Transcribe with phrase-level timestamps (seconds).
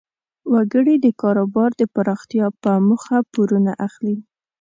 [0.53, 4.17] وګړي د کاروبار د پراختیا په موخه پورونه اخلي.